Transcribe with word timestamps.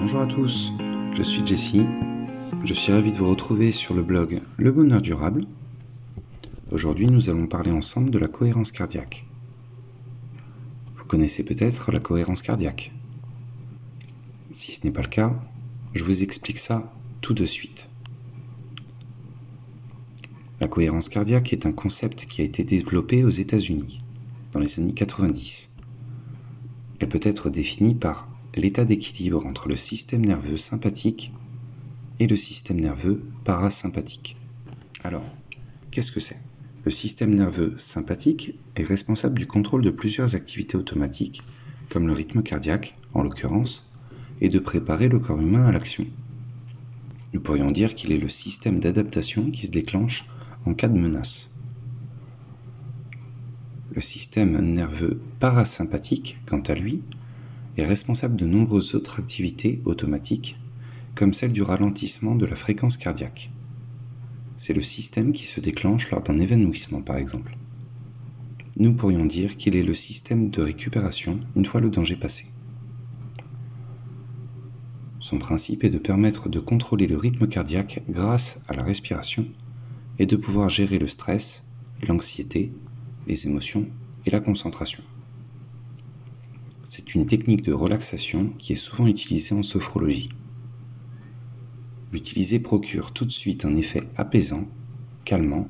Bonjour 0.00 0.22
à 0.22 0.26
tous, 0.26 0.72
je 1.12 1.22
suis 1.22 1.46
Jessie. 1.46 1.84
Je 2.64 2.72
suis 2.72 2.90
ravi 2.90 3.12
de 3.12 3.18
vous 3.18 3.28
retrouver 3.28 3.70
sur 3.70 3.92
le 3.92 4.02
blog 4.02 4.40
Le 4.56 4.72
Bonheur 4.72 5.02
Durable. 5.02 5.44
Aujourd'hui, 6.70 7.06
nous 7.06 7.28
allons 7.28 7.46
parler 7.46 7.70
ensemble 7.70 8.08
de 8.08 8.18
la 8.18 8.26
cohérence 8.26 8.72
cardiaque. 8.72 9.26
Vous 10.96 11.04
connaissez 11.04 11.44
peut-être 11.44 11.92
la 11.92 12.00
cohérence 12.00 12.40
cardiaque. 12.40 12.94
Si 14.52 14.72
ce 14.72 14.86
n'est 14.86 14.92
pas 14.92 15.02
le 15.02 15.08
cas, 15.08 15.38
je 15.92 16.02
vous 16.02 16.22
explique 16.22 16.58
ça 16.58 16.90
tout 17.20 17.34
de 17.34 17.44
suite. 17.44 17.90
La 20.60 20.66
cohérence 20.66 21.10
cardiaque 21.10 21.52
est 21.52 21.66
un 21.66 21.72
concept 21.72 22.24
qui 22.24 22.40
a 22.40 22.44
été 22.44 22.64
développé 22.64 23.22
aux 23.22 23.28
États-Unis 23.28 23.98
dans 24.52 24.60
les 24.60 24.80
années 24.80 24.94
90. 24.94 25.76
Elle 27.00 27.08
peut 27.10 27.20
être 27.22 27.50
définie 27.50 27.94
par 27.94 28.29
l'état 28.56 28.84
d'équilibre 28.84 29.44
entre 29.46 29.68
le 29.68 29.76
système 29.76 30.24
nerveux 30.24 30.56
sympathique 30.56 31.32
et 32.18 32.26
le 32.26 32.36
système 32.36 32.80
nerveux 32.80 33.22
parasympathique. 33.44 34.36
Alors, 35.04 35.24
qu'est-ce 35.90 36.12
que 36.12 36.20
c'est? 36.20 36.38
Le 36.84 36.90
système 36.90 37.34
nerveux 37.34 37.74
sympathique 37.76 38.58
est 38.76 38.82
responsable 38.82 39.38
du 39.38 39.46
contrôle 39.46 39.82
de 39.82 39.90
plusieurs 39.90 40.34
activités 40.34 40.76
automatiques, 40.76 41.42
comme 41.90 42.06
le 42.06 42.12
rythme 42.12 42.42
cardiaque, 42.42 42.96
en 43.14 43.22
l'occurrence, 43.22 43.92
et 44.40 44.48
de 44.48 44.58
préparer 44.58 45.08
le 45.08 45.18
corps 45.18 45.40
humain 45.40 45.66
à 45.66 45.72
l'action. 45.72 46.06
Nous 47.32 47.40
pourrions 47.40 47.70
dire 47.70 47.94
qu'il 47.94 48.12
est 48.12 48.18
le 48.18 48.28
système 48.28 48.80
d'adaptation 48.80 49.50
qui 49.50 49.66
se 49.66 49.70
déclenche 49.70 50.26
en 50.66 50.74
cas 50.74 50.88
de 50.88 50.98
menace. 50.98 51.60
Le 53.92 54.00
système 54.00 54.58
nerveux 54.60 55.20
parasympathique, 55.38 56.38
quant 56.46 56.60
à 56.60 56.74
lui, 56.74 57.02
est 57.80 57.86
responsable 57.86 58.36
de 58.36 58.46
nombreuses 58.46 58.94
autres 58.94 59.18
activités 59.18 59.82
automatiques, 59.84 60.56
comme 61.14 61.32
celle 61.32 61.52
du 61.52 61.62
ralentissement 61.62 62.34
de 62.34 62.46
la 62.46 62.56
fréquence 62.56 62.96
cardiaque. 62.96 63.50
C'est 64.56 64.74
le 64.74 64.82
système 64.82 65.32
qui 65.32 65.44
se 65.44 65.60
déclenche 65.60 66.10
lors 66.10 66.22
d'un 66.22 66.38
évanouissement, 66.38 67.02
par 67.02 67.16
exemple. 67.16 67.56
Nous 68.76 68.94
pourrions 68.94 69.26
dire 69.26 69.56
qu'il 69.56 69.74
est 69.74 69.82
le 69.82 69.94
système 69.94 70.50
de 70.50 70.62
récupération 70.62 71.40
une 71.56 71.64
fois 71.64 71.80
le 71.80 71.90
danger 71.90 72.16
passé. 72.16 72.46
Son 75.18 75.38
principe 75.38 75.84
est 75.84 75.90
de 75.90 75.98
permettre 75.98 76.48
de 76.48 76.60
contrôler 76.60 77.06
le 77.06 77.16
rythme 77.16 77.46
cardiaque 77.46 78.02
grâce 78.08 78.62
à 78.68 78.74
la 78.74 78.82
respiration 78.82 79.46
et 80.18 80.26
de 80.26 80.36
pouvoir 80.36 80.68
gérer 80.68 80.98
le 80.98 81.06
stress, 81.06 81.72
l'anxiété 82.06 82.72
les 83.26 83.46
émotions 83.46 83.86
et 84.26 84.30
la 84.30 84.40
concentration. 84.40 85.02
C'est 86.92 87.14
une 87.14 87.24
technique 87.24 87.62
de 87.62 87.72
relaxation 87.72 88.48
qui 88.58 88.72
est 88.72 88.76
souvent 88.76 89.06
utilisée 89.06 89.54
en 89.54 89.62
sophrologie. 89.62 90.28
L'utiliser 92.12 92.58
procure 92.58 93.12
tout 93.12 93.24
de 93.24 93.30
suite 93.30 93.64
un 93.64 93.76
effet 93.76 94.02
apaisant, 94.16 94.66
calmant 95.24 95.68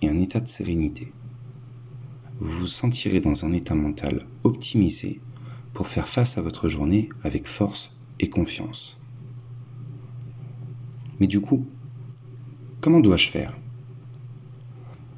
et 0.00 0.08
un 0.08 0.16
état 0.16 0.38
de 0.38 0.46
sérénité. 0.46 1.12
Vous 2.38 2.60
vous 2.60 2.66
sentirez 2.68 3.18
dans 3.18 3.44
un 3.44 3.52
état 3.52 3.74
mental 3.74 4.28
optimisé 4.44 5.20
pour 5.74 5.88
faire 5.88 6.08
face 6.08 6.38
à 6.38 6.40
votre 6.40 6.68
journée 6.68 7.08
avec 7.24 7.48
force 7.48 8.02
et 8.20 8.30
confiance. 8.30 9.10
Mais 11.18 11.26
du 11.26 11.40
coup, 11.40 11.66
comment 12.80 13.00
dois-je 13.00 13.28
faire? 13.28 13.58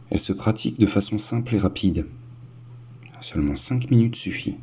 Elle 0.09 0.19
se 0.19 0.33
pratique 0.33 0.81
de 0.81 0.87
façon 0.87 1.19
simple 1.19 1.55
et 1.55 1.59
rapide. 1.59 2.09
Seulement 3.21 3.55
5 3.55 3.91
minutes 3.91 4.17
suffit. 4.17 4.57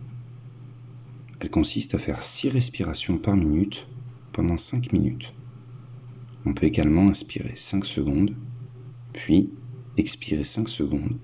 Elle 1.39 1.49
consiste 1.49 1.95
à 1.95 1.97
faire 1.97 2.21
6 2.21 2.49
respirations 2.49 3.17
par 3.17 3.35
minute 3.35 3.87
pendant 4.33 4.57
5 4.57 4.91
minutes. 4.91 5.33
On 6.45 6.53
peut 6.53 6.65
également 6.65 7.09
inspirer 7.09 7.55
5 7.55 7.85
secondes, 7.85 8.35
puis 9.13 9.53
expirer 9.97 10.43
5 10.43 10.67
secondes 10.67 11.17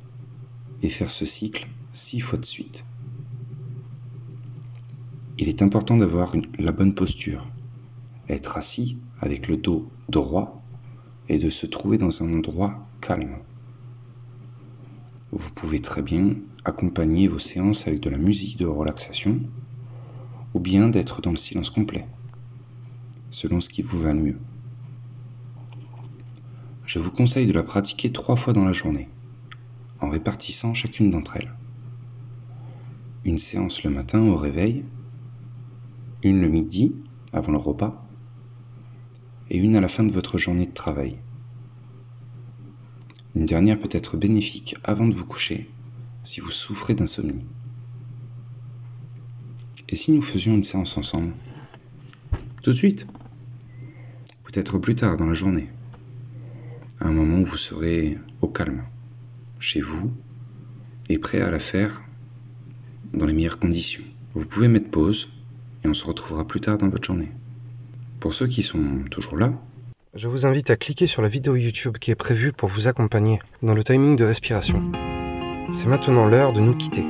et 0.81 0.89
faire 0.89 1.09
ce 1.09 1.25
cycle 1.25 1.67
6 1.91 2.19
fois 2.21 2.39
de 2.39 2.45
suite. 2.45 2.85
Il 5.37 5.49
est 5.49 5.61
important 5.61 5.97
d'avoir 5.97 6.33
la 6.59 6.71
bonne 6.71 6.93
posture, 6.93 7.49
être 8.29 8.57
assis 8.57 8.97
avec 9.19 9.47
le 9.47 9.57
dos 9.57 9.89
droit 10.07 10.63
et 11.27 11.39
de 11.39 11.49
se 11.49 11.65
trouver 11.65 11.97
dans 11.97 12.23
un 12.23 12.33
endroit 12.33 12.87
calme. 13.01 13.37
Vous 15.31 15.49
pouvez 15.51 15.81
très 15.81 16.01
bien 16.01 16.35
accompagner 16.63 17.27
vos 17.27 17.39
séances 17.39 17.87
avec 17.87 17.99
de 17.99 18.09
la 18.09 18.17
musique 18.17 18.57
de 18.57 18.65
relaxation 18.65 19.41
ou 20.55 20.59
bien 20.59 20.87
d'être 20.87 21.21
dans 21.21 21.31
le 21.31 21.35
silence 21.35 21.69
complet, 21.69 22.07
selon 23.29 23.59
ce 23.59 23.67
qui 23.67 23.81
vous 23.81 24.01
va 24.01 24.13
le 24.13 24.21
mieux. 24.21 24.39
Je 26.85 26.97
vous 26.97 27.11
conseille 27.11 27.45
de 27.45 27.51
la 27.51 27.61
pratiquer 27.61 28.13
trois 28.13 28.37
fois 28.37 28.53
dans 28.53 28.63
la 28.63 28.71
journée, 28.71 29.09
en 29.99 30.09
répartissant 30.09 30.73
chacune 30.73 31.11
d'entre 31.11 31.35
elles. 31.35 31.53
Une 33.25 33.37
séance 33.37 33.83
le 33.83 33.89
matin 33.89 34.21
au 34.21 34.37
réveil, 34.37 34.85
une 36.23 36.39
le 36.39 36.47
midi 36.47 36.95
avant 37.33 37.51
le 37.51 37.57
repas, 37.57 38.07
et 39.49 39.57
une 39.57 39.75
à 39.75 39.81
la 39.81 39.89
fin 39.89 40.05
de 40.05 40.11
votre 40.11 40.37
journée 40.37 40.67
de 40.67 40.73
travail. 40.73 41.17
Une 43.35 43.45
dernière 43.45 43.77
peut 43.77 43.89
être 43.91 44.15
bénéfique 44.15 44.75
avant 44.85 45.07
de 45.07 45.13
vous 45.13 45.25
coucher 45.25 45.69
si 46.23 46.39
vous 46.39 46.49
souffrez 46.49 46.95
d'insomnie. 46.95 47.45
Et 49.89 49.95
si 49.95 50.11
nous 50.11 50.21
faisions 50.21 50.55
une 50.55 50.63
séance 50.63 50.97
ensemble? 50.97 51.33
Tout 52.63 52.71
de 52.71 52.75
suite? 52.75 53.07
Peut-être 54.43 54.79
plus 54.79 54.95
tard 54.95 55.17
dans 55.17 55.27
la 55.27 55.33
journée. 55.33 55.69
À 56.99 57.07
un 57.07 57.11
moment 57.11 57.39
où 57.39 57.45
vous 57.45 57.57
serez 57.57 58.17
au 58.41 58.47
calme, 58.47 58.83
chez 59.59 59.81
vous, 59.81 60.11
et 61.09 61.19
prêt 61.19 61.41
à 61.41 61.51
la 61.51 61.59
faire 61.59 62.03
dans 63.13 63.25
les 63.25 63.33
meilleures 63.33 63.59
conditions. 63.59 64.03
Vous 64.33 64.45
pouvez 64.45 64.67
mettre 64.67 64.89
pause 64.89 65.29
et 65.83 65.87
on 65.87 65.93
se 65.93 66.05
retrouvera 66.05 66.45
plus 66.47 66.61
tard 66.61 66.77
dans 66.77 66.89
votre 66.89 67.05
journée. 67.05 67.31
Pour 68.19 68.33
ceux 68.33 68.47
qui 68.47 68.63
sont 68.63 69.03
toujours 69.11 69.37
là, 69.37 69.53
je 70.15 70.27
vous 70.29 70.45
invite 70.45 70.69
à 70.69 70.77
cliquer 70.77 71.07
sur 71.07 71.21
la 71.21 71.27
vidéo 71.27 71.55
YouTube 71.55 71.97
qui 71.97 72.09
est 72.09 72.15
prévue 72.15 72.53
pour 72.53 72.69
vous 72.69 72.87
accompagner 72.87 73.39
dans 73.61 73.75
le 73.75 73.83
timing 73.83 74.15
de 74.15 74.23
respiration. 74.23 74.91
C'est 75.69 75.87
maintenant 75.87 76.25
l'heure 76.25 76.53
de 76.53 76.61
nous 76.61 76.75
quitter. 76.75 77.03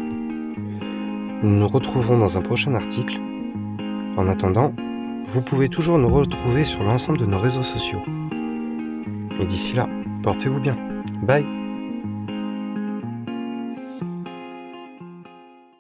Nous 1.45 1.59
nous 1.59 1.67
retrouverons 1.67 2.17
dans 2.17 2.39
un 2.39 2.41
prochain 2.41 2.73
article. 2.73 3.19
En 4.17 4.28
attendant, 4.28 4.73
vous 5.28 5.44
pouvez 5.44 5.69
toujours 5.69 6.00
nous 6.00 6.09
retrouver 6.09 6.63
sur 6.63 6.81
l'ensemble 6.81 7.19
de 7.19 7.28
nos 7.28 7.38
réseaux 7.38 7.61
sociaux. 7.61 8.01
Et 9.39 9.45
d'ici 9.45 9.75
là, 9.75 9.88
portez-vous 10.23 10.59
bien. 10.59 10.75
Bye 11.22 11.54